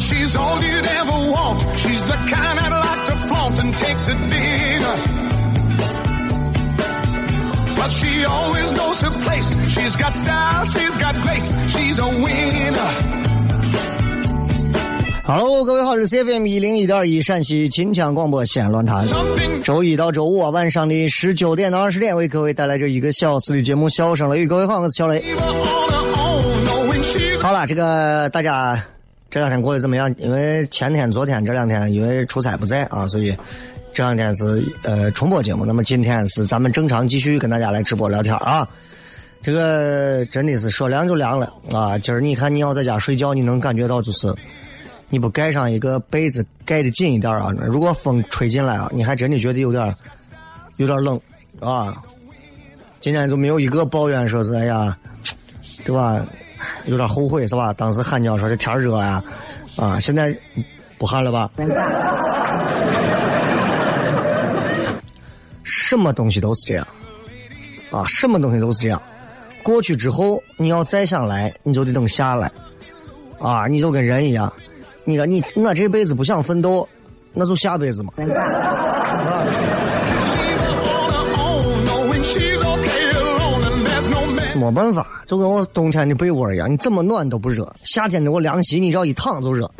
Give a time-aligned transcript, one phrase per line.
[0.00, 1.62] She's all you'd ever want.
[1.78, 4.96] She's the kind I'd like to flaunt and take to dinner.
[7.76, 9.54] But she always knows her place.
[9.68, 11.54] She's got style, she's got grace.
[11.68, 12.92] She's a winner.
[15.24, 19.06] Hello，各位好，是 CFM 一零一点一陕西秦腔广播西安论坛。
[19.62, 24.46] 周一到周五晚上的十九点到二十点，为各位带来这一个小时的节目《笑声雷雨》。
[24.48, 25.22] 各位好，我是小雷。
[27.40, 28.82] 好了，这个大家
[29.32, 30.14] 这两天过得怎么样？
[30.18, 33.34] 因为前天、昨天这两天因为出差不在啊，所以
[33.90, 35.64] 这两天是呃重播节目。
[35.64, 38.68] 那么今天是咱们正常继续跟大家来直播聊天啊。
[39.40, 41.98] 这个真的是说凉就凉了啊！
[41.98, 44.30] 今儿你看你要在家睡觉，你能感觉到就是
[45.08, 49.94] 你不盖上一个被子盖的紧一点啊，如果风吹进来啊，你还真的觉得有点
[50.76, 51.18] 有点冷
[51.58, 51.96] 啊。
[53.00, 54.94] 今天就没有一个抱怨说是哎呀，
[55.86, 56.22] 对吧？
[56.86, 57.72] 有点后悔是吧？
[57.72, 59.22] 当时喊叫说这天热呀，
[59.76, 60.36] 啊，现在
[60.98, 61.50] 不喊了吧？
[65.62, 66.86] 什么东西都是这样，
[67.90, 69.00] 啊，什么东西都是这样。
[69.62, 72.50] 过去之后，你要再想来，你就得等下来，
[73.38, 74.52] 啊，你就跟人一样，
[75.04, 76.88] 你说你我这辈子不想奋斗，
[77.32, 78.12] 那就下辈子嘛。
[84.70, 89.70] 没办法，就跟我冬天的被窝一样，你怎么暖都不热；夏天的我凉席，你只要一躺就热。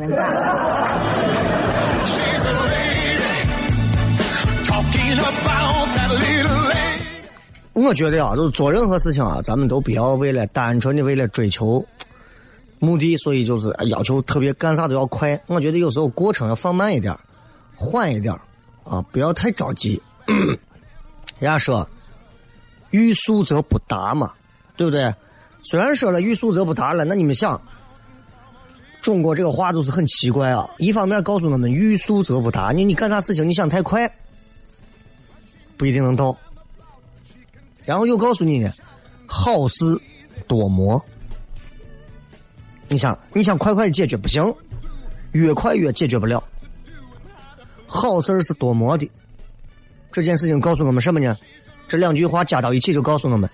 [7.75, 11.83] 我觉得啊，就是做任何事情啊，咱们都不要为了单纯的为了追求
[12.79, 15.39] 目的，所以就是要求特别干啥都要快。
[15.47, 17.15] 我觉得有时候过程要放慢一点，
[17.75, 18.33] 缓一点
[18.83, 20.01] 啊，不要太着急。
[21.39, 21.87] 人家说
[22.91, 24.31] “欲速则不达”嘛。
[24.75, 25.13] 对不对？
[25.63, 27.61] 虽然说了欲速则不达了，那你们想，
[29.01, 30.69] 中国这个话就是很奇怪啊。
[30.77, 34.13] 一方面告诉我们欲速则不达，你你干啥事情你想太快，
[35.77, 36.37] 不一定能到。
[37.85, 38.71] 然后又告诉你呢，
[39.25, 39.85] 好事
[40.47, 41.03] 多磨。
[42.89, 44.43] 你想你想快快解决不行，
[45.31, 46.43] 越快越解决不了。
[47.87, 49.09] 好事是多磨的。
[50.11, 51.37] 这件事情告诉我们什么呢？
[51.87, 53.49] 这两句话加到一起就告诉我们。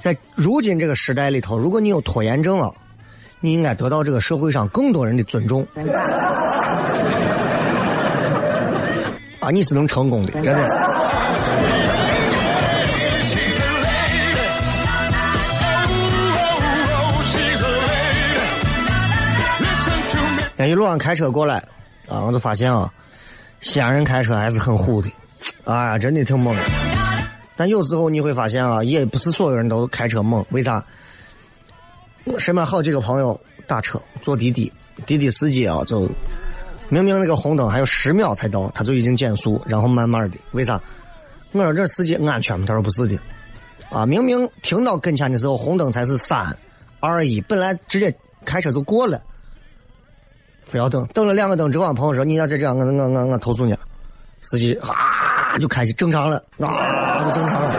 [0.00, 2.70] 在如今这个时代里头，如果你有拖延症啊，
[3.38, 5.66] 你应该得到这个社会上更多人的尊重。
[9.40, 10.68] 啊，你是能成功的，真的。
[20.56, 21.56] 哎，一路上开车过来，
[22.06, 22.90] 啊，我就发现啊，
[23.60, 25.10] 西安人开车还是很虎的，
[25.64, 26.62] 啊，真的挺猛的。
[27.60, 30.42] 但有时候你会发现啊，也不是所有人都开车猛。
[30.48, 30.82] 为啥？
[32.24, 34.72] 我身边好几个朋友打车坐滴滴，
[35.04, 36.08] 滴滴司机啊，就
[36.88, 40.38] 明明那个红灯还有十秒才到，他就已经减速，然后慢慢的。
[40.52, 40.80] 为啥？
[41.52, 42.64] 我说这司机安全吗？
[42.66, 43.18] 他说不是的。
[43.90, 46.56] 啊，明明停到跟前的时候，红灯才是三
[46.98, 48.10] 二一，本来直接
[48.42, 49.20] 开车就过了，
[50.64, 53.76] 非要等，等了两个灯之后，朋友说你要再这样，我我我我投诉你。
[54.40, 55.19] 司机啊。
[55.58, 57.74] 就开始正常了，啊，就正常了。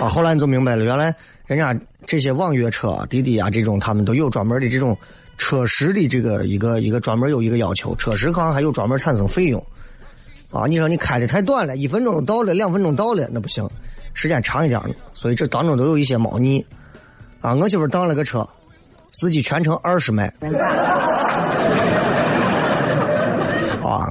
[0.00, 1.14] 啊，后来你就明白了，原来
[1.46, 1.74] 人家
[2.06, 4.96] 这些网约车、滴滴啊这种，他们都有专门的这种
[5.38, 9.64] 车时的这个一个一个专门有一个要求，车时好像还有专门产生费用。
[10.50, 13.68] 啊，你说你开的太短了，一分钟到了，两分钟到了，那不行，
[14.14, 14.80] 时间长一点
[15.12, 16.64] 所以这当中都有一些猫腻。
[17.40, 18.46] 啊，我媳妇当了个车，
[19.10, 20.32] 司机全程二十迈。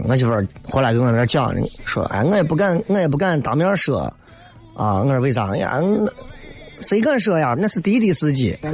[0.08, 0.32] 我媳妇
[0.64, 1.54] 回来跟我那讲
[1.86, 4.02] 说，哎，我也不敢，我也不敢当面说。
[4.76, 5.80] 啊，我说为啥呀？
[6.82, 7.56] 谁敢说呀？
[7.58, 8.58] 那是滴滴司机。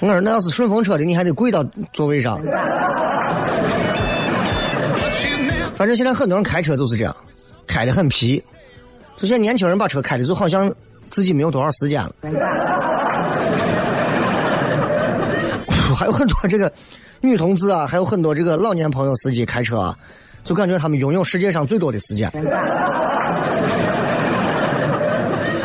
[0.00, 2.38] 我说那要是顺风车的，你还得跪到座位上。
[5.76, 7.16] 反正现在很多人开车就是这样，
[7.66, 8.42] 开的很皮。
[9.16, 10.70] 就现在年轻人把车开的就好像
[11.08, 12.12] 自己没有多少时间了。
[15.94, 16.72] 还有很多这个
[17.20, 19.96] 女同志啊，还有很多这个老年朋友司机开车啊，
[20.42, 22.30] 就感觉他们拥有世界上最多的时间。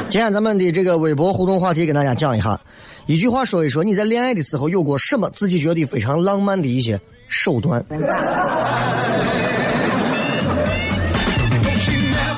[0.10, 2.60] 今天咱们的这个微博互动话题，跟大家讲一下，
[3.06, 7.84] 一句话说一说你在恋爱的时候有过什么自己觉得非常浪漫的一些手段。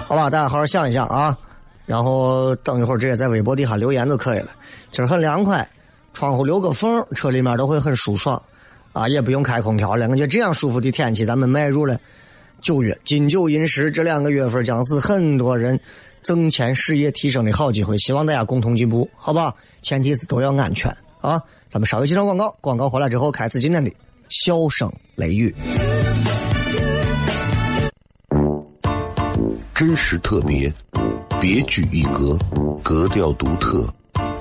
[0.05, 1.37] 好吧，大家好好想一想啊，
[1.85, 4.49] 然后等一会儿直接在微博底下留言就可以了。
[4.89, 5.65] 今儿很凉快。
[6.13, 8.41] 窗户留个缝，车里面都会很舒爽，
[8.93, 10.07] 啊，也不用开空调了。
[10.09, 11.99] 我觉得这样舒服的天气，咱们迈入了
[12.61, 15.79] 九月，金九银十这两个月份，将是很多人
[16.21, 17.97] 挣钱、事业提升的好机会。
[17.97, 19.53] 希望大家共同进步，好吧？
[19.81, 21.41] 前提是都要安全啊！
[21.69, 23.89] 咱们稍微几场广告，广告回来之后开始今天的
[24.29, 25.55] 笑声雷雨，
[29.73, 30.71] 真实特别，
[31.39, 32.37] 别具一格，
[32.83, 33.87] 格调独特。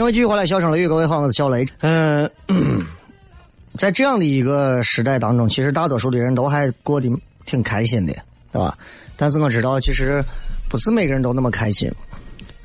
[0.00, 1.66] 欢迎继续回来，小声雷雨，各位好，我是小雷。
[1.80, 2.30] 嗯，
[3.76, 7.10] 在这样的一个时代当中，其实大多数的人都还过得
[7.44, 8.12] 挺开心的，
[8.52, 8.78] 对吧？
[9.16, 10.24] 但是我知道，其实
[10.70, 11.90] 不是每个人都那么开心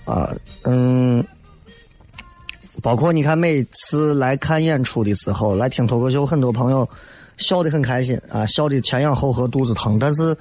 [0.05, 0.31] 啊。
[0.61, 1.25] 嗯，
[2.83, 6.87] 包括你看，每次来看演出的时候，来听脱口秀，很多朋友
[7.37, 9.97] 笑得很开心啊，笑得前仰后合，肚子疼。
[9.97, 10.37] 但是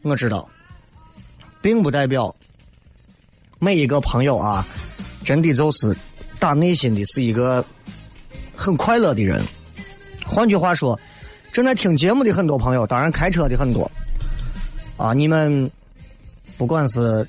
[0.00, 0.48] 我知道，
[1.60, 2.34] 并不代表
[3.58, 4.66] 每一个朋友啊，
[5.22, 5.94] 真的就是。
[6.42, 7.64] 打内心的是一个
[8.52, 9.46] 很快乐的人。
[10.26, 10.98] 换句话说，
[11.52, 13.88] 正在听节目的很多朋友，当然开车的很多
[14.96, 15.70] 啊，你们
[16.58, 17.24] 不管是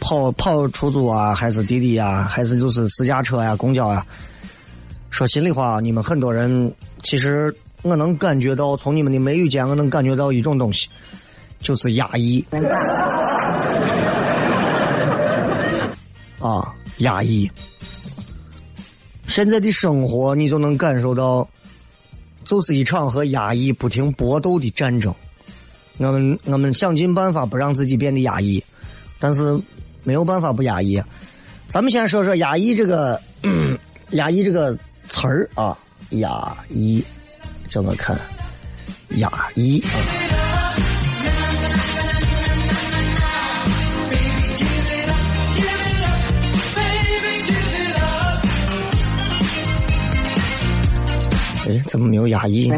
[0.00, 4.02] 跑跑出租啊，还是滴滴啊，还是就是私家车呀、公交呀，
[5.10, 10.88] 说心里话，你们很多人其实我能感觉到，从你们的眉宇间，我能感觉到一种东西，
[11.60, 12.42] 就是压抑
[16.40, 17.50] 啊，压抑。
[19.26, 21.48] 现在的生活，你就能感受到，
[22.44, 25.14] 就是一场和压抑不停搏斗的战争。
[25.98, 28.62] 我们我们想尽办法不让自己变得压抑，
[29.18, 29.58] 但是
[30.02, 31.02] 没有办法不压抑。
[31.68, 33.20] 咱们先说说压抑这个
[34.10, 34.76] 压抑这个
[35.08, 35.76] 词儿啊，
[36.10, 37.02] 压抑，
[37.68, 38.18] 叫我看，
[39.16, 39.82] 压抑。
[51.66, 52.70] 哎，怎么没有压抑？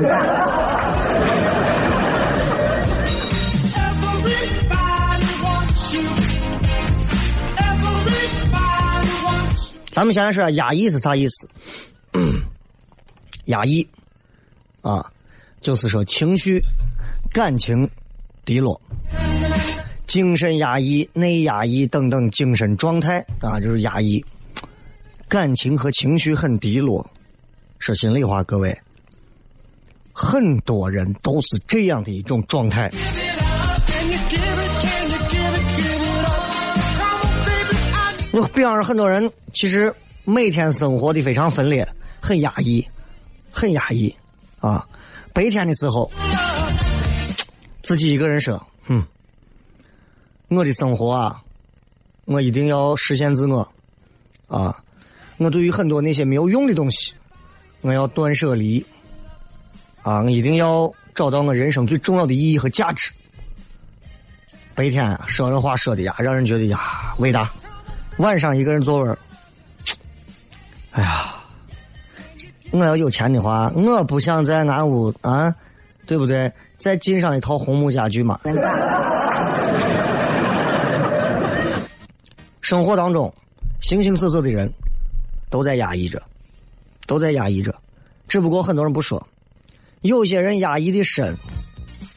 [9.90, 11.48] 咱们现在说压抑是啥意思？
[13.46, 13.86] 压抑
[14.82, 15.04] 啊，
[15.60, 16.62] 就是说情绪、
[17.32, 17.88] 感情
[18.44, 18.80] 低落、
[20.06, 24.22] 精神压抑、内压抑等等精神状态啊，就是压抑。
[25.28, 27.08] 感情和情绪很低落，
[27.78, 28.76] 说心里话，各位，
[30.12, 32.90] 很多人都是这样的一种状态。
[38.32, 41.88] 我比方说，很多人其实每天生活的非常分裂，
[42.20, 42.86] 很压抑，
[43.50, 44.14] 很压抑
[44.58, 44.86] 啊。
[45.32, 46.10] 白天的时候，
[47.82, 49.06] 自己一个人说：“嗯，
[50.48, 51.42] 我的生活啊，
[52.24, 53.66] 我一定要实现自我
[54.48, 54.82] 啊。
[55.38, 57.12] 我对于很多那些没有用的东西，
[57.86, 58.84] 我要断舍离
[60.02, 60.20] 啊。
[60.22, 63.10] 我一定要找到我人生最重要的意义和价值。”
[64.74, 67.50] 白天，说这话说的呀，让人觉得呀伟大。
[68.18, 69.18] 晚上一个人坐会儿，
[70.90, 71.34] 哎呀，
[72.72, 75.54] 我要有钱的话，我不想在俺屋啊，
[76.06, 76.52] 对不对？
[76.78, 78.38] 再进上一套红木家具嘛。
[82.60, 83.32] 生活当中，
[83.80, 84.70] 形形色色的人
[85.48, 86.22] 都在压抑着，
[87.06, 87.74] 都在压抑着，
[88.28, 89.26] 只不过很多人不说。
[90.02, 91.36] 有些人压抑的深，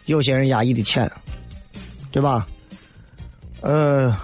[0.05, 1.09] 有些人压抑的浅，
[2.11, 2.47] 对吧？
[3.61, 4.15] 呃。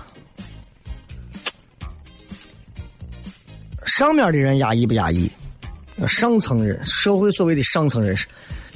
[3.85, 5.31] 上面的人压抑不压抑？
[6.05, 8.27] 上层人，社会所谓的上层人士，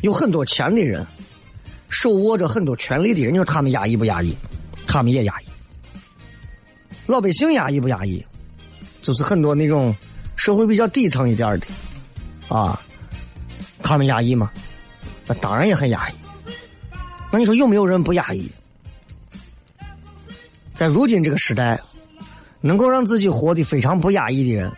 [0.01, 1.05] 有很多钱的人，
[1.89, 4.33] 手握着很多权力的人，你说他们压抑不压抑？
[4.87, 5.45] 他们也压抑。
[7.05, 8.23] 老百姓压抑不压抑？
[9.01, 9.93] 就是很多那种
[10.39, 11.67] 社会比较底层一点的，
[12.47, 12.79] 啊，
[13.83, 14.49] 他们压抑吗？
[15.27, 16.13] 那当然也很压抑。
[17.29, 18.49] 那你说有没有人不压抑？
[20.73, 21.77] 在如今这个时代，
[22.61, 24.71] 能够让自己活得非常不压抑的人。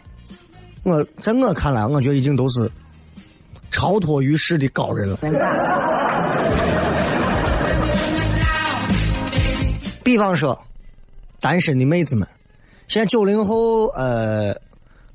[0.82, 2.70] 我在我看来，我觉得已经都是
[3.70, 5.18] 超脱于世的高人了。
[10.04, 10.60] 比方说，
[11.40, 12.28] 单身的妹子们，
[12.88, 14.60] 现在九零后，呃，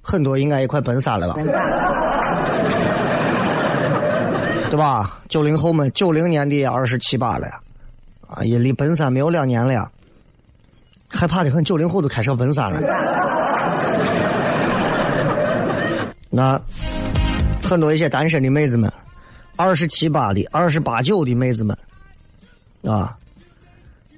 [0.08, 1.34] 很多应该也快奔三了吧？
[4.70, 5.20] 对吧？
[5.28, 7.60] 九零后们，九零年的二十七八了呀，
[8.28, 9.90] 啊，也离奔三没有两年了呀，
[11.08, 11.64] 害怕的很。
[11.64, 12.80] 九零后都开始奔三了。
[16.30, 16.60] 那
[17.62, 18.92] 很多一些单身的妹子们，
[19.56, 21.76] 二十七八的、二十八九的妹子们，
[22.84, 23.16] 啊，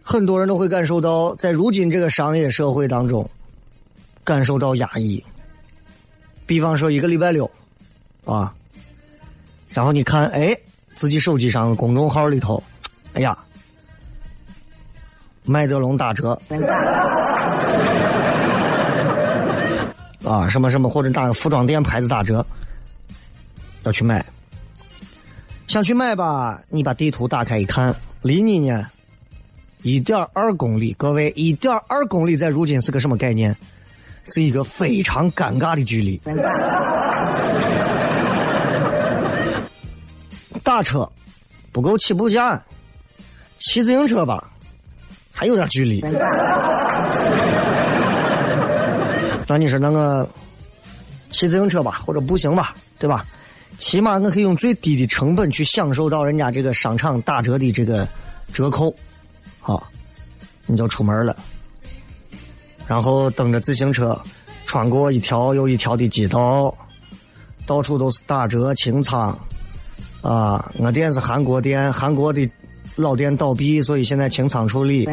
[0.03, 3.27] 很多人都会感受到，在如今这个商业社会当中，
[4.23, 5.25] 感受到压抑。
[6.49, 7.49] 比方说一个礼拜六，
[8.25, 8.55] 啊，
[9.69, 10.57] 然后你看，哎，
[10.95, 12.63] 自己手机上公众号里头，
[13.13, 13.37] 哎呀，
[15.45, 16.41] 麦德龙打折。
[20.25, 22.45] 啊，什么什么，或者打个服装店牌子打折，
[23.83, 24.25] 要去买。
[25.67, 28.87] 想去买吧，你把地图打开一看，离你呢
[29.83, 30.95] 一点二公里。
[30.95, 33.55] 各位，一点二公里在如今是个什么概念？
[34.33, 36.21] 是一个非常尴尬的距离。
[40.63, 41.09] 打车
[41.73, 42.63] 不够起步价，
[43.59, 44.51] 骑自行车吧，
[45.33, 46.01] 还有点距离。
[49.47, 50.29] 那你说那个
[51.31, 53.25] 骑自行车吧，或者步行吧，对吧？
[53.79, 58.07] 起码我可以用最低的成本去享受到人家这个商场打折的这个
[58.53, 58.93] 折扣，
[59.61, 59.89] 好，
[60.67, 61.37] 你就出门了，
[62.89, 64.19] 然后蹬着自行车
[64.67, 66.75] 穿过一条又一条的街道，
[67.67, 69.39] 到处都是打折清仓
[70.23, 70.73] 啊！
[70.79, 72.51] 我店是韩国店，韩国的
[72.97, 75.07] 老店倒闭，所以现在清仓处理。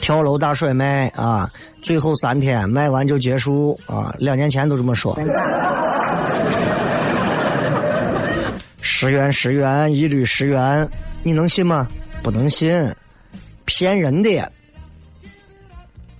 [0.00, 1.48] 跳楼大甩卖啊！
[1.80, 4.14] 最后三天卖完就结束啊！
[4.18, 5.16] 两年前都这么说。
[8.80, 10.88] 十元十元一律十元，
[11.22, 11.86] 你能信吗？
[12.22, 12.92] 不能信，
[13.66, 14.50] 骗人的。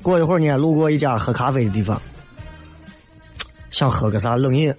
[0.02, 2.00] 过一会儿呢，路过一家喝咖啡的地方，
[3.70, 4.74] 想喝个啥冷饮，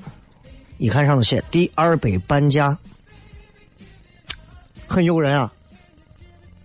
[0.78, 2.78] 一看上头写第二杯半价，
[4.88, 5.52] 很诱人啊。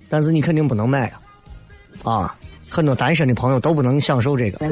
[0.08, 1.20] 但是你肯定不能买啊。
[2.04, 2.36] 啊，
[2.68, 4.66] 很多单身的朋友都不能享受这个。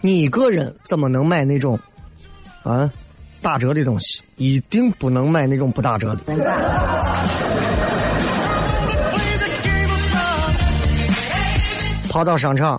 [0.00, 1.78] 你一个人怎么能买那种
[2.62, 2.90] 啊
[3.40, 4.20] 打折的东西？
[4.36, 6.22] 一定不能买那种不打折的。
[12.12, 12.78] 跑到商场，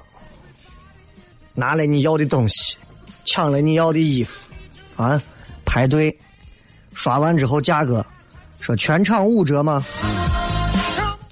[1.56, 2.78] 拿了你要的东西，
[3.26, 4.48] 抢了你要的衣服，
[4.96, 5.20] 啊，
[5.66, 6.16] 排队，
[6.94, 8.06] 刷完之后价格，
[8.60, 9.84] 说全场五折吗？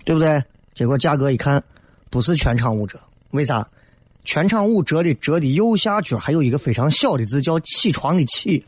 [0.03, 0.43] 对不对？
[0.73, 1.63] 结果价格一看，
[2.09, 3.67] 不是全场五折，为啥？
[4.25, 8.65] 全场五折的折的右下角还有一个非常小的字，叫“起床”的“起”。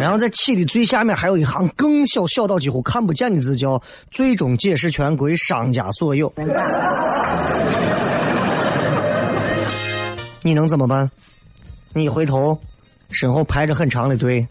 [0.00, 6.32] 然后在“起”的最下面还有一行更小，小到几乎看不见的字，叫“最终解释权归商家所有”。
[10.42, 11.10] 你能怎么办？
[11.92, 12.58] 你回头，
[13.10, 14.48] 身后排着很长的队，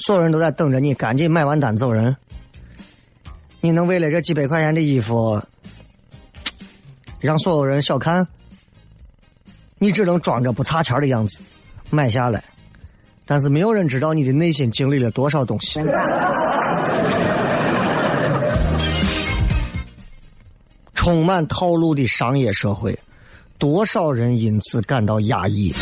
[0.00, 2.16] 所有人都在等着你，赶紧买完单走人。
[3.60, 5.40] 你能为了这几百块钱的衣服，
[7.20, 8.26] 让所有人小看？
[9.78, 11.44] 你只能装着不差钱的样子
[11.90, 12.42] 买下来，
[13.30, 15.78] 但是没有人知道你的内心经历了多少东西。
[20.94, 22.98] 充满套路的商业社会，
[23.56, 25.72] 多少人因此感到压抑？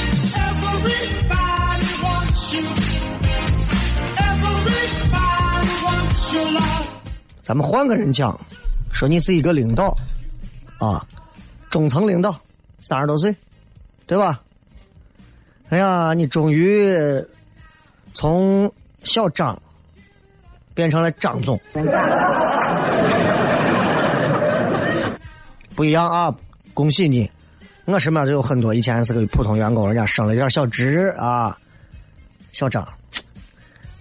[7.42, 8.38] 咱们换个人讲，
[8.92, 9.96] 说你是一个领导，
[10.76, 11.02] 啊，
[11.70, 12.38] 中层领导，
[12.78, 13.34] 三十多岁，
[14.06, 14.38] 对吧？
[15.70, 16.94] 哎呀，你终于
[18.20, 18.68] 从
[19.04, 19.56] 小张
[20.74, 21.56] 变成了张总，
[25.76, 26.34] 不一样啊！
[26.74, 27.30] 恭喜你，
[27.84, 31.56] 我身边就有很多以前是个普通员工，人家升了一点小职啊，
[32.50, 32.84] 小张，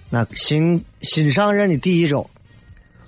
[0.09, 2.27] 那新新上任的第一周。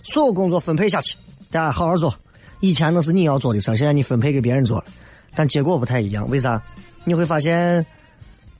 [0.03, 1.17] 所有工作分配下去，
[1.49, 2.13] 大家好好做。
[2.59, 4.85] 以前那是你要做的事儿，现在你分配给别人做了，
[5.33, 6.29] 但结果不太一样。
[6.29, 6.61] 为啥？
[7.03, 7.83] 你会发现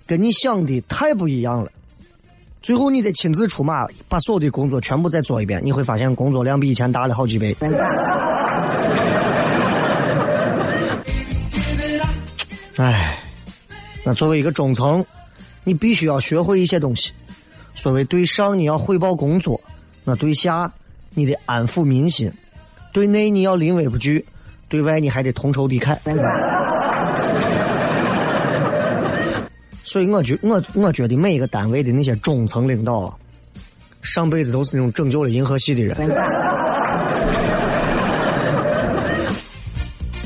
[0.08, 1.72] 跟你想的太不一样了。
[2.62, 5.62] 最后你得亲自出马，把所有的工作全部再做一遍。
[5.64, 7.56] 你会发现工作量比以前大了好几倍。
[12.78, 13.24] 哎，
[14.04, 15.06] 那作为一个中层，
[15.64, 17.12] 你必须要学会一些东西。
[17.76, 19.60] 所谓对上你要汇报工作，
[20.04, 20.72] 那对下。
[21.16, 22.32] 你得安抚民心，
[22.94, 24.24] 对内你要临危不惧，
[24.70, 25.98] 对外你还得同仇敌忾。
[29.90, 33.18] 所以我觉我我觉得每一个单位的那些中层领导，
[34.04, 35.98] 上辈子都是那种拯救了银河系的人，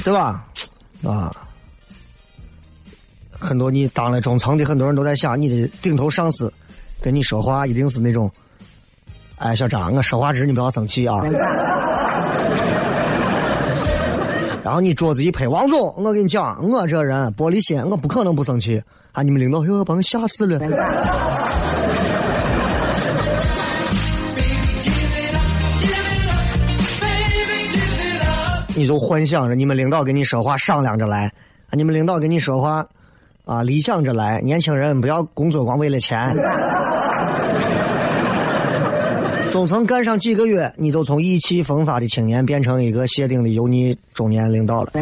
[0.04, 0.45] 对吧？
[1.02, 1.34] 啊，
[3.32, 6.54] 很多你当了中层的很多人都在想，你的顶头上司
[7.02, 8.30] 跟你说话一定是那种。
[9.38, 11.23] 哎，小张，我说话直，你不要生气啊。
[14.63, 19.21] 然后你桌子一拍，王总，我跟你讲，我这人玻璃心，我不可能不生气啊！
[19.21, 20.58] 你们领导又要把我吓死了。
[28.73, 31.26] 你就幻想着你们领导跟你说话商量着来，
[31.67, 32.88] 啊，你们领导跟你说话
[33.43, 34.39] 啊，理想着来。
[34.39, 36.34] 年轻人不要工作光为了钱。
[39.53, 44.91] 中层干上几个月，你就从意气风发的青年变成一个谢顶的油腻中年领导了。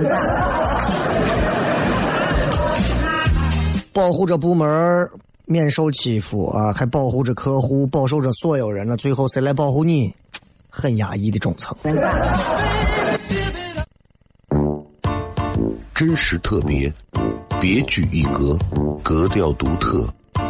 [3.94, 5.10] 保护着部门
[5.46, 10.14] 免受欺负啊，还保护着客户，保守着所有人，那最后谁来保护你？
[10.70, 11.74] 很压抑的中层。
[15.96, 16.94] 真实特别，
[17.62, 18.60] 别具一格，
[19.02, 20.06] 格调独特，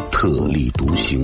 [0.09, 1.23] 特立独行。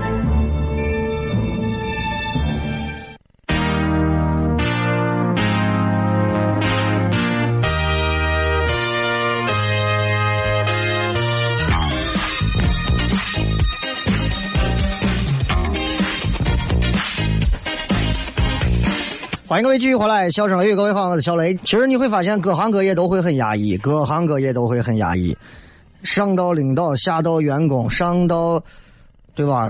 [19.51, 21.53] 欢迎各位继续回来，笑声雷雨，各位好，我是小雷。
[21.65, 25.37] 其实你会发现，各行各业都会很压抑，各行各业都会很压抑。
[26.03, 28.63] 上到领导，下到员工，上到，
[29.35, 29.69] 对吧？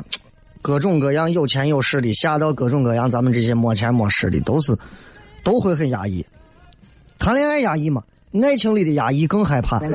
[0.62, 4.78] 各种各样有钱有势的，下到各种各样咱们这些没钱没势的，都是
[5.44, 6.24] 都会很压抑。
[7.18, 8.04] 谈恋爱压抑嘛？
[8.44, 9.80] 爱情里的压抑更害怕。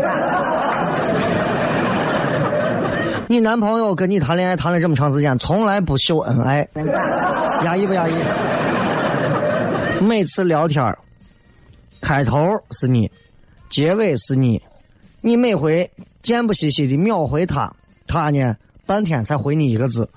[3.28, 6.68] 你男朋友跟你谈恋爱谈了这么长时间，从来不秀恩爱，
[7.64, 8.14] 压抑不压抑？
[10.00, 10.96] 每次聊天
[12.00, 13.10] 开头是你，
[13.68, 14.60] 结尾是你，
[15.20, 15.90] 你每回
[16.22, 17.72] 贱不兮兮的秒回他，
[18.06, 20.08] 他呢半天才回你一个字。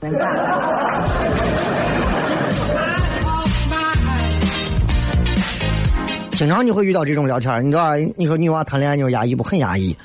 [6.31, 9.43] 经常你会遇到这种聊天你知道你说女娃谈恋爱就是压抑不？
[9.43, 9.97] 很压抑。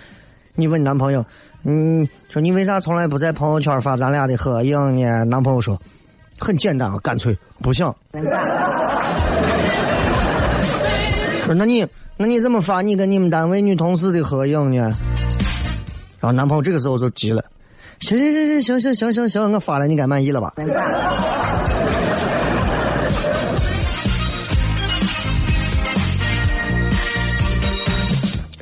[0.54, 1.24] 你问男朋友，
[1.64, 5.24] 嗯，说你为啥从来不在朋友圈发咱俩的合影呢？
[5.24, 5.80] 男朋友说，
[6.38, 7.94] 很简单啊，干脆不想。
[11.44, 14.94] 说那你那你怎么发你跟你们单位女同事的合影呢？
[16.20, 17.44] 然后男朋友这个时候就急了，
[18.00, 20.54] 行行行行行行行行行，我发了，你该满意了吧？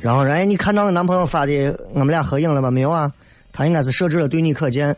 [0.01, 2.69] 然后，人家你看到男朋友发的我们俩合影了吗？
[2.69, 3.09] 没有啊，
[3.53, 4.93] 他应该是设置了对你可见。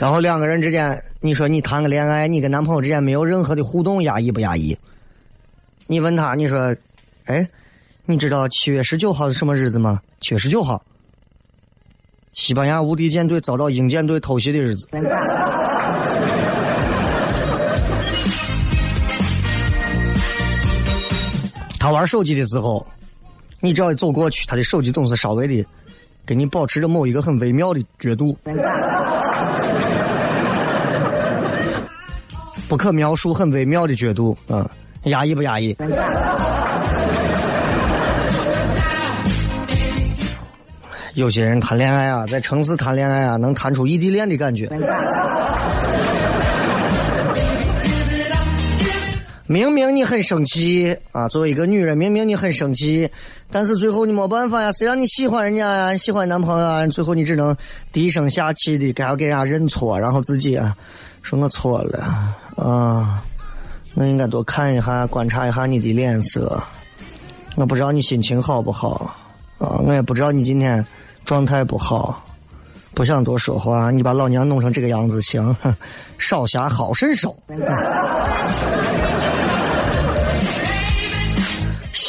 [0.00, 4.74] 然后两个人之间，你说你谈个恋爱，你跟男朋友之间没有任何的互动，压抑不压抑？
[5.86, 6.74] 你问他，你说，
[7.26, 7.46] 哎，
[8.06, 10.00] 你知道七月十九号是什么日子吗？
[10.22, 10.82] 七月十九号，
[12.32, 14.88] 西班牙无敌舰队遭到英舰队偷袭的日子。
[21.78, 22.86] 他玩手机的时候，
[23.60, 25.62] 你只要走过去，他的手机总是稍微的，
[26.24, 28.34] 给你保持着某一个很微妙的角度。
[32.68, 34.64] 不可描述、很微妙的角度，嗯，
[35.04, 35.76] 压抑不压抑？
[41.14, 44.68] 有些人谈恋爱啊，在城市谈恋爱啊，能谈出异地恋的感觉。
[49.50, 53.10] 明明你很生气啊，作为一个女人，明明你很生气，
[53.50, 57.56] 但是最后你没办法呀，谁让你喜欢人家呀，喜欢男朋友啊，最后你只能
[57.90, 60.72] 低声下气的该要给人家认错，然后自己啊，
[61.22, 61.98] 说我错了
[62.54, 63.24] 啊，
[63.94, 66.62] 我应该多看一下，观察一下你的脸色，
[67.56, 69.12] 我不知道你心情好不好
[69.58, 70.86] 啊，我也不知道你今天
[71.24, 72.24] 状态不好，
[72.94, 75.56] 不想多说话，你把老娘弄成这个样子行，
[76.18, 77.36] 少侠好身手。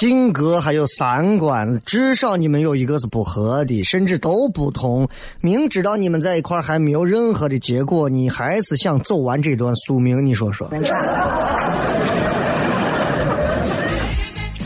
[0.02, 5.08] 性格还有三观，至少你们有一个是不合的，甚至都不同。
[5.42, 10.80] 明知道你们在一块还没有任何的结果，你还是想走完这段宿命，你说说，对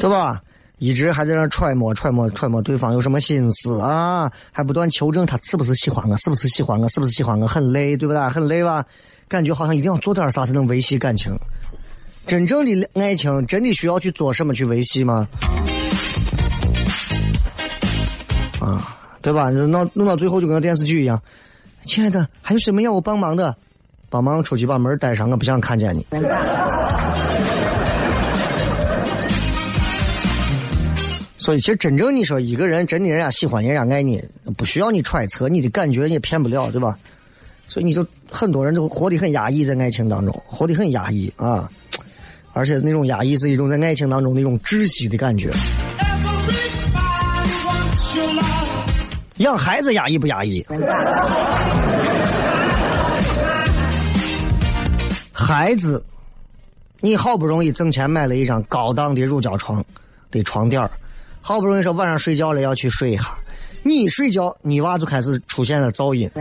[0.09, 0.41] 吧？
[0.77, 8.29] 一直还在那揣摩、揣摩、揣摩对方有什么心思啊，还不断求证他是不是喜欢我，是不是喜欢我，是不是喜欢我，很累，对不对？
[8.29, 8.85] 很累吧？
[9.27, 11.37] 感觉好像一定要做点啥才能维系感情。
[12.27, 15.27] 真正的爱情，真的需要去做什么去维系吗？
[18.59, 19.51] 啊，对吧？
[19.51, 21.21] 弄弄到最后就跟电视剧一样。
[21.85, 23.55] 亲爱的，还有什么要我帮忙的？
[24.09, 26.03] 帮忙出去把门带上，我不想看见你。
[31.37, 34.23] 所以，其实真正你说一个人真的人家喜欢，人家爱你，
[34.57, 36.97] 不需要你揣测，你的感觉也骗不了，对吧？
[37.67, 41.69] 所以你就很多人都活得很压抑，在爱情当中活得很压抑啊。
[42.55, 45.51] 而且那种压抑是一种在爱情当中那种窒息的感觉。
[49.37, 50.65] 养孩子压抑不压抑？
[55.33, 56.01] 孩子，
[57.01, 59.83] 你好不容易挣钱买了一张高档的乳胶床
[60.31, 60.81] 的床垫
[61.41, 63.25] 好不容易说晚上睡觉了要去睡一下，
[63.83, 66.31] 你一睡觉，你娃就开始出现了噪音，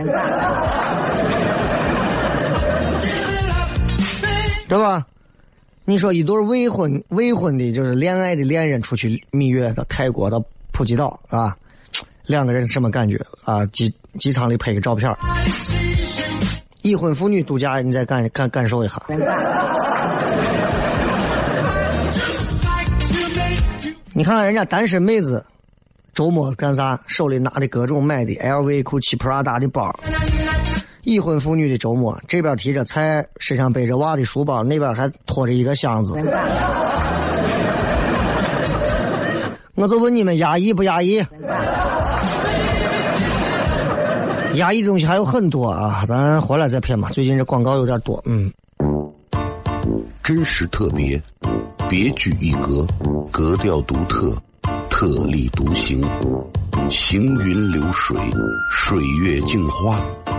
[4.69, 5.05] 对吧？
[5.87, 11.55] 你说一对未婚未婚的，就是恋爱的恋人出去蜜月到泰国到普吉岛啊，
[12.25, 13.63] 两个人什么感觉啊？
[13.67, 15.15] 机机场里拍个照片
[16.81, 18.99] 已婚妇女度假，你再感感感受一下。
[24.13, 25.45] 你看看人家单身妹子，
[26.15, 26.99] 周末干啥？
[27.05, 29.93] 手里拿的各种买的 LV、GUCCI、Prada 的包。
[31.05, 36.15] 已婚妇女的周末，这边提着菜，身上背着娃的书包，那边还拖着一个箱子。
[39.75, 41.23] 我就问你们，压抑不压抑？
[44.55, 47.09] 压抑的东西还有很多啊，咱回来再片吧。
[47.11, 48.51] 最近这广告有点多，嗯。
[50.23, 51.21] 真实特别，
[51.87, 52.87] 别具一格，
[53.31, 54.35] 格调独特，
[54.89, 56.03] 特立独行，
[56.89, 58.17] 行云流水，
[58.71, 60.01] 水月镜花，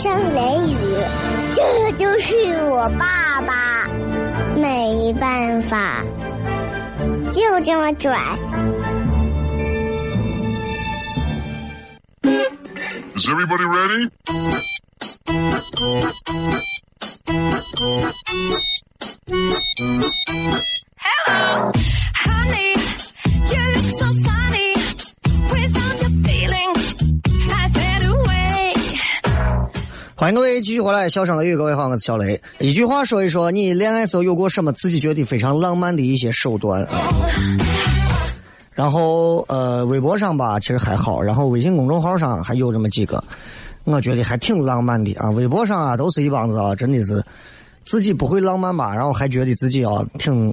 [0.00, 0.40] 笑声雷
[0.72, 0.76] 雨，
[1.54, 2.34] 这就是
[2.70, 3.86] 我爸爸。
[4.56, 6.02] 没办法，
[7.30, 8.18] 就这么拽。
[13.14, 14.08] Is everybody ready?
[20.96, 21.72] Hello,
[22.14, 22.79] honey,
[30.20, 32.38] 欢迎各位继续回来，笑声雷雨，各位好，我是小雷。
[32.58, 37.08] 一句话说一说，你恋爱时候有过什么自己觉得非常浪漫的一些手段啊？
[38.74, 41.22] 然后呃，微博上吧，其实还好。
[41.22, 43.24] 然后微信公众号上还有这么几个，
[43.84, 45.30] 我觉得还挺浪漫的啊。
[45.30, 47.24] 微博上啊，都是一帮子啊，真的是
[47.82, 50.52] 自己不会浪漫吧，然后还觉得自己啊挺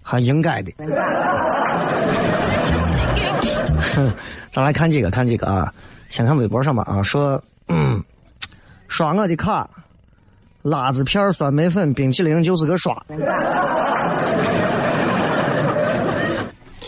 [0.00, 0.70] 还应该的。
[4.52, 5.74] 咱来看几个，看几个啊。
[6.08, 8.00] 先看微博上吧啊，说嗯，
[8.92, 9.70] 刷我的卡，
[10.60, 12.94] 辣子片、酸梅粉、冰淇淋就是个刷。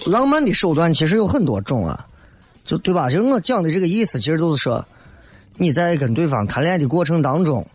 [0.04, 2.06] 浪漫的手段其实有很多种啊，
[2.62, 3.08] 就对吧？
[3.08, 4.84] 就我讲的这个意思，其实就是说，
[5.56, 7.66] 你在跟对方谈恋爱的过程当中，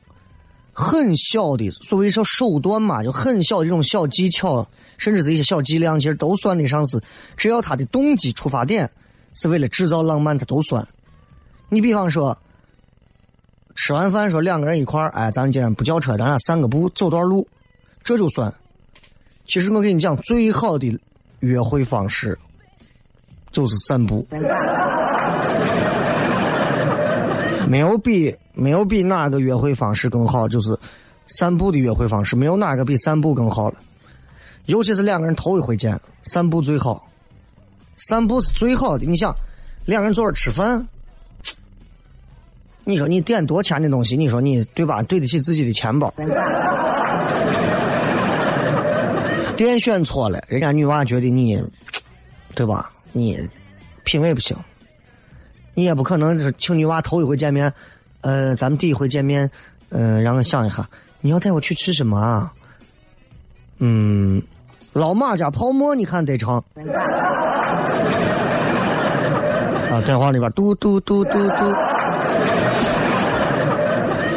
[0.73, 4.67] 很小的所谓说手段嘛，就很小的这种小技巧，
[4.99, 7.01] 甚至是一些小伎俩，其实都算得上是，
[7.35, 8.87] 只要他的动机出发点
[9.33, 10.87] 是为了制造浪漫，他都算。
[11.69, 12.37] 你比方说，
[13.81, 17.47] 吃完饭说两个人一块儿，哎，咱今天不叫车，咱俩散个步，走段路，
[18.03, 18.53] 这就算。
[19.47, 20.99] 其实我跟你讲，最好的。
[21.39, 22.37] 约会方式
[23.49, 24.27] 就是散步，
[27.65, 30.77] 没有比没有比哪个约会方式更好，就是
[31.27, 33.75] 散步的约会方式，没有哪个比散步更好了。
[34.65, 37.07] 尤其是两个人头一回见，散步最好，
[37.95, 39.05] 散步是最好的。
[39.05, 39.33] 你想，
[39.85, 40.85] 两个人坐这吃饭，
[42.89, 45.03] 你说你点多钱的东西，你说你对吧？
[45.03, 46.11] 对得起自己的钱包。
[49.55, 51.63] 店选错了，人家女娃觉得你，
[52.55, 52.89] 对吧？
[53.11, 53.47] 你
[54.03, 54.57] 品味不行，
[55.75, 57.71] 你也不可能就是请女娃头一回见面，
[58.21, 59.51] 呃，咱们第一回见面，
[59.89, 60.89] 嗯，让我想一下，
[61.21, 62.51] 你要带我去吃什么啊？
[63.77, 64.41] 嗯，
[64.93, 66.55] 老马家泡馍，你看得成？
[69.91, 71.73] 啊，电话里边嘟嘟嘟嘟嘟，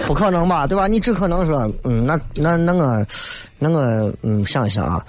[0.06, 0.66] 不可能吧？
[0.66, 0.86] 对吧？
[0.86, 3.06] 你只可能说，嗯，那那那个。
[3.64, 5.06] 那个，嗯，想一想啊，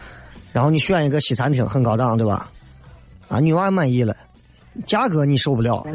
[0.51, 2.51] 然后你选一个西餐厅，很高档，对吧？
[3.27, 4.15] 啊，女娃满意了，
[4.85, 5.83] 价格你受不了。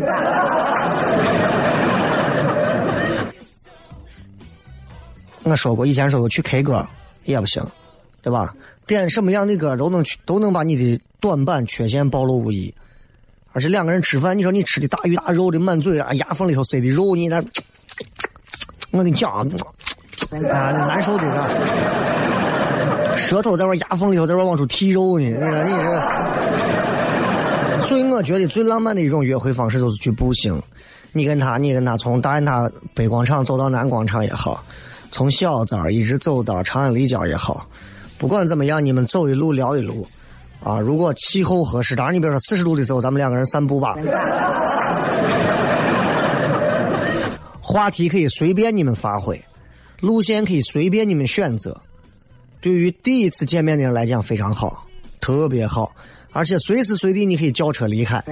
[5.44, 6.84] 我说过，以前说过去 K 歌
[7.26, 7.64] 也不行，
[8.22, 8.52] 对吧？
[8.88, 12.74] 点什么样的歌都能去，都能把你的短板缺陷暴露无遗。
[13.52, 17.40] 而且两个人吃饭，你说你吃的大鱼大肉的满嘴啊，牙缝里头塞的肉，你那，
[18.90, 19.46] 我跟你讲啊，
[20.50, 21.24] 啊，难受的
[23.16, 25.26] 是，舌头在我牙缝里头在我往出剔肉呢。
[25.26, 26.00] 你说你这，
[27.82, 30.60] 所以我觉得最浪漫的一种约会方式就是去步行。
[31.12, 34.62] 你跟他，你跟他从大雁塔北广场走到南广场也好，
[35.10, 37.66] 从小寨一直走到长安立交也好，
[38.18, 40.06] 不管怎么样，你们走一路聊一路。
[40.64, 43.94] 啊，如果气候合适，当然你比如说四十度的时候，咱们两个人散步吧。
[47.70, 49.38] 话题可以随便你们发挥，
[50.00, 51.78] 路线可以随便你们选择。
[52.62, 54.86] 对于第一次见面的人来讲非常好，
[55.20, 55.94] 特别好，
[56.32, 58.24] 而且随时随地你可以叫车离开。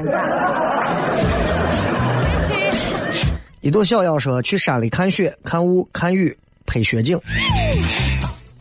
[3.60, 7.20] 一朵小妖说去山里看雪、看雾、看雨、拍雪景，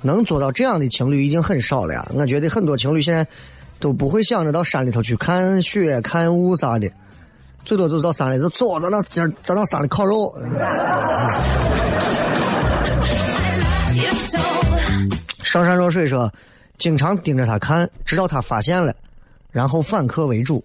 [0.01, 2.05] 能做到这样的情侣已经很少了呀。
[2.13, 3.25] 我觉得很多情侣现在。
[3.77, 6.89] 都不会想着到山里头去看雪、看雾啥的，
[7.65, 10.33] 最多就是到山里头走，在那今儿在那山里烤肉。
[15.41, 16.31] 上山若水说，
[16.77, 18.93] 经常盯着他看，直到他发现了，
[19.51, 20.63] 然后反客为主。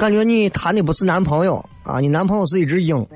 [0.00, 3.06] 感觉你谈的不是男朋友啊，你男朋友是一只鹰。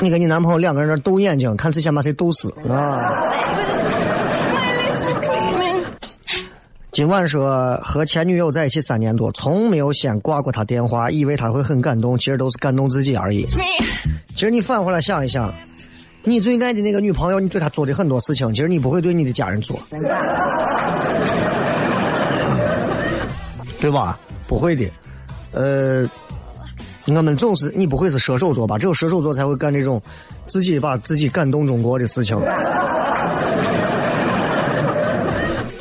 [0.00, 3.08] 你跟你男朋友两个人那斗眼睛，看谁先把谁斗死啊！
[6.92, 13.46] 今晚说和前女友在一起三年多，从没有先挂过他电话，以为他会很感动，其实都是感动自己而已。
[14.34, 15.50] 其实你反过来想一想，
[16.22, 19.80] 你最爱的那个女朋友，你对她做的很多事情，其实你不会对你的家人做，
[23.80, 24.20] 对吧？
[24.46, 24.84] 不会的，
[25.52, 26.06] 呃。
[27.06, 28.78] 我们总是你不会是射手座吧？
[28.78, 30.00] 只有射手座才会干这种
[30.46, 32.38] 自己把自己感动中国的事情。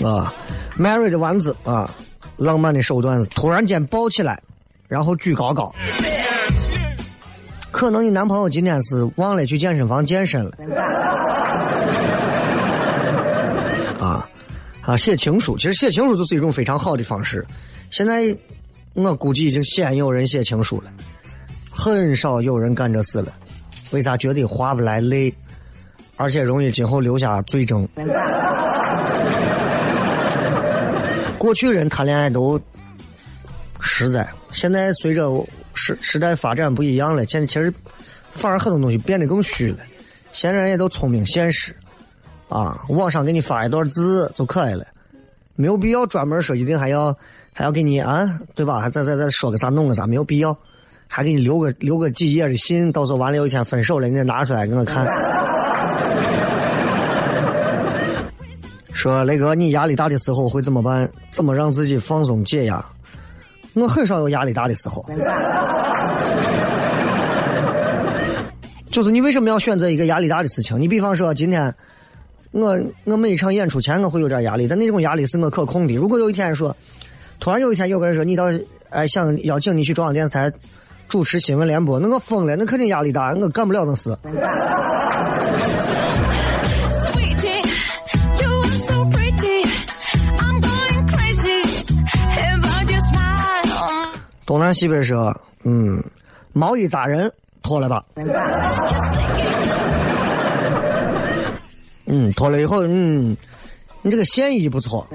[0.04, 0.34] 啊
[0.78, 1.94] ，Mary 的丸子啊，
[2.38, 4.42] 浪漫的手段是突然间抱起来，
[4.88, 5.74] 然后举高高。
[7.72, 10.52] 可能你男朋友今天是忘了去健身房健身了。
[14.00, 14.28] 啊
[14.84, 17.46] 啊，写情书，其实写情书就是一种非常好的方式。
[17.90, 18.36] 现在。
[18.94, 20.92] 我估计已经鲜有人写情书了，
[21.72, 23.32] 很少有人干这事了。
[23.92, 24.18] 为啥？
[24.18, 25.34] 觉得划不来累，
[26.18, 27.88] 而且容易今后留下罪证。
[31.42, 32.62] 过去人谈恋爱都
[33.80, 35.28] 实在，现在随着
[35.74, 37.74] 时时代发展不一样了，现在其实
[38.32, 39.80] 反而很多东西变得更虚了。
[40.32, 41.76] 现在人也都聪明现实，
[42.48, 44.86] 啊，网上给你发一段字就可以了，
[45.56, 47.18] 没有必要专门说一定还要。
[47.54, 48.80] 还要给你啊，对吧？
[48.80, 50.58] 还再再再说个啥，弄个啥，没有必要。
[51.08, 55.06] 还给你留个留个几页的信，到时候完了有一天分手了，你再拿出来给我看。
[59.02, 61.10] 说雷哥，你压力大的时候会怎么办？
[61.32, 62.86] 怎么让自己放松解压？
[63.74, 65.04] 我很少有压力大的时候。
[68.92, 70.80] 就是你为什么要选择一个压力大的事情？
[70.80, 71.74] 你比方说今天，
[72.52, 75.96] 我我每一场演出前我会有点压力，但那种压力是我可控的。
[75.96, 76.76] 如果有一天说。
[77.40, 78.52] 突然有一天有个人说你到
[78.92, 80.52] 哎想邀请你去中央电视台
[81.10, 84.16] 主持新闻联播，那我疯了，那肯定压力大，我干不了那事。
[94.52, 95.34] 东南西北说，
[95.64, 96.04] 嗯，
[96.52, 97.32] 毛衣扎人
[97.64, 98.04] 脱了吧？
[102.06, 103.38] 嗯，脱了以后，嗯，
[104.02, 105.08] 你这个线衣不错。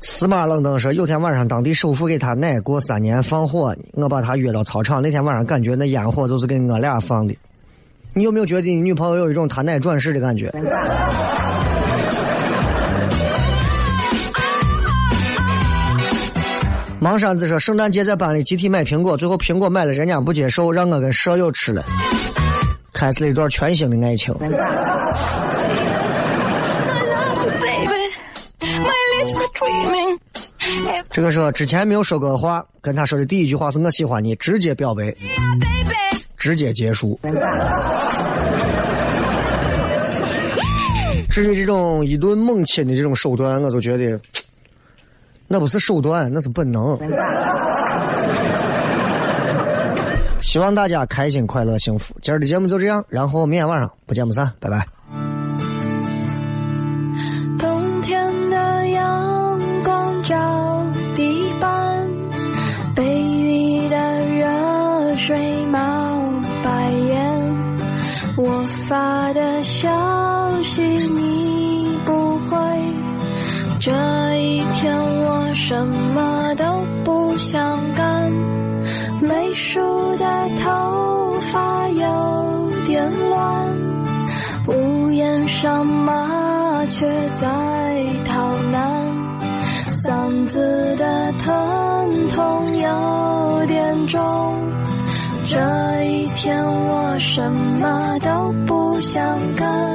[0.00, 5.00] 司马冷登说：“有天晚上，当地首富给他奶过三年放火，我把他约到操场。
[5.00, 7.38] 那天晚上，感觉那烟火就是给我俩放的。
[8.14, 10.52] 你有没有觉得你女朋友有一种他奶转世的感觉？”
[17.00, 21.84] 芒山子说：“圣诞节在班里集体买苹果，最后苹果买了，人家不接受，让我跟舍友吃了，
[22.92, 24.34] 开始了一段全新的爱情。
[31.10, 35.14] ”这个说之前没有说过话，跟他说的第一句话是我喜欢你，直接表白，
[36.36, 37.18] 直接结束。
[41.30, 44.18] 至于这种一顿猛亲的这种手段，我就觉得
[45.48, 46.96] 那不是手段，那是本能。
[50.40, 52.14] 希望大家开心、快乐、幸福。
[52.22, 54.86] 今儿的节目就这样，然后明天晚上不见不散，拜拜。
[57.58, 58.86] 冬天的
[59.22, 60.18] 消
[61.02, 63.98] 息你不回，这一天
[71.16, 71.27] 我。
[75.68, 76.64] 什么都
[77.04, 78.32] 不想干。
[79.20, 79.78] 没梳
[80.16, 80.24] 的
[80.64, 83.76] 头发有点乱，
[84.66, 89.12] 屋檐上麻雀在逃难，
[89.92, 94.72] 嗓子的疼痛有点重。
[95.44, 99.87] 这一天我什么都不想干。